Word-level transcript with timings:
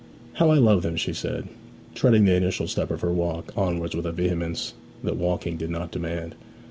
'How 0.33 0.49
I 0.49 0.57
love 0.57 0.81
them!' 0.81 0.95
she 0.95 1.13
said, 1.13 1.47
treading 1.93 2.25
the 2.25 2.33
initial 2.33 2.67
step 2.67 2.89
of 2.89 3.01
her 3.01 3.13
walk 3.13 3.53
onwards 3.55 3.95
with 3.95 4.07
a 4.07 4.11
vehemence 4.11 4.73
that 5.03 5.15
walking 5.15 5.57
did 5.57 5.69
not 5.69 5.91
demand. 5.91 6.33